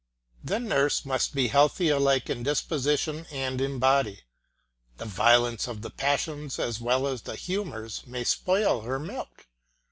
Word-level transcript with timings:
The 0.43 0.59
nurse 0.59 1.05
must 1.05 1.35
be 1.35 1.49
healthy 1.49 1.89
alike 1.89 2.27
in 2.27 2.41
disposition 2.41 3.27
and 3.29 3.61
in 3.61 3.77
body. 3.77 4.21
The 4.97 5.05
violence 5.05 5.67
of 5.67 5.83
the 5.83 5.91
passions 5.91 6.57
as 6.57 6.81
well 6.81 7.05
as 7.05 7.21
the 7.21 7.35
humours 7.35 8.07
may 8.07 8.23
spoil 8.23 8.81
her 8.81 8.97
milk. 8.97 9.45